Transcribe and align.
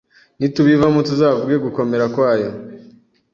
nitubivamo 0.39 0.99
tuzavuge 1.09 1.55
gukomera 1.65 2.05
kwayo 2.13 2.49